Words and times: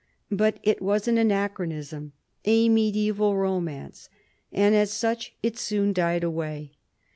But 0.31 0.57
it 0.63 0.81
was 0.81 1.07
an 1.07 1.19
anachronism, 1.19 2.13
a 2.43 2.69
mediaeval 2.69 3.37
romance, 3.37 4.09
and 4.51 4.73
as 4.73 4.91
such 4.91 5.35
it 5.43 5.59
soon 5.59 5.93
died 5.93 6.23
away. 6.23 6.71